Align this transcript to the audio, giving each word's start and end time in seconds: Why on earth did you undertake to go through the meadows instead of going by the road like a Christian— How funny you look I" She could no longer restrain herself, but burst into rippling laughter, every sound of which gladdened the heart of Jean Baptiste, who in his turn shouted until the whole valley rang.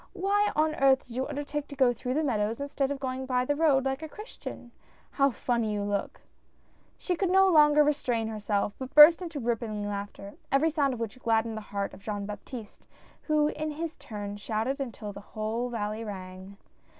Why 0.13 0.51
on 0.55 0.73
earth 0.73 1.05
did 1.05 1.15
you 1.15 1.27
undertake 1.27 1.67
to 1.67 1.75
go 1.75 1.93
through 1.93 2.15
the 2.15 2.23
meadows 2.23 2.59
instead 2.59 2.89
of 2.89 2.99
going 2.99 3.27
by 3.27 3.45
the 3.45 3.55
road 3.55 3.85
like 3.85 4.01
a 4.01 4.09
Christian— 4.09 4.71
How 5.11 5.29
funny 5.29 5.73
you 5.73 5.83
look 5.83 6.21
I" 6.23 6.27
She 6.97 7.15
could 7.15 7.29
no 7.29 7.47
longer 7.47 7.83
restrain 7.83 8.27
herself, 8.27 8.73
but 8.79 8.95
burst 8.95 9.21
into 9.21 9.39
rippling 9.39 9.87
laughter, 9.87 10.33
every 10.51 10.71
sound 10.71 10.95
of 10.95 10.99
which 10.99 11.19
gladdened 11.19 11.55
the 11.55 11.61
heart 11.69 11.93
of 11.93 12.01
Jean 12.01 12.25
Baptiste, 12.25 12.87
who 13.29 13.49
in 13.49 13.69
his 13.69 13.95
turn 13.97 14.37
shouted 14.37 14.79
until 14.81 15.13
the 15.13 15.21
whole 15.21 15.69
valley 15.69 16.03
rang. 16.03 16.57